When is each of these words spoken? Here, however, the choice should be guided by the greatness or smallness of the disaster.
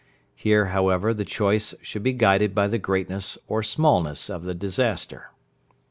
Here, 0.35 0.69
however, 0.73 1.13
the 1.13 1.23
choice 1.25 1.75
should 1.83 2.01
be 2.01 2.13
guided 2.13 2.55
by 2.55 2.65
the 2.67 2.79
greatness 2.79 3.37
or 3.47 3.61
smallness 3.61 4.31
of 4.31 4.41
the 4.45 4.55
disaster. 4.55 5.29